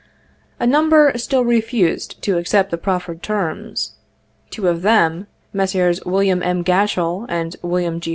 [0.59, 3.91] A number still refused to accept the proffered terms.
[4.49, 6.01] Two of them, Messrs.
[6.07, 6.41] Wm.
[6.41, 6.65] H.
[6.65, 7.99] G atchell and Wm.
[7.99, 8.09] G